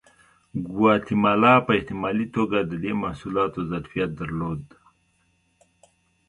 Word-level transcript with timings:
ګواتیمالا 0.71 1.55
په 1.65 1.71
احتمالي 1.77 2.27
توګه 2.35 2.57
د 2.63 2.73
دې 2.83 2.93
محصولاتو 3.03 3.59
ظرفیت 3.71 4.09
درلود. 4.19 4.61